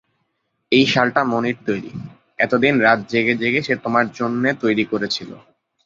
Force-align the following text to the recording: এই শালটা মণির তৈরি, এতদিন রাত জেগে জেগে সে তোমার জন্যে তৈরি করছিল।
এই 0.71 0.85
শালটা 0.85 1.21
মণির 1.23 1.57
তৈরি, 1.67 1.91
এতদিন 2.39 2.73
রাত 2.79 2.99
জেগে 3.11 3.35
জেগে 3.41 3.61
সে 3.63 3.73
তোমার 3.83 4.05
জন্যে 4.19 4.49
তৈরি 4.61 4.83
করছিল। 4.91 5.29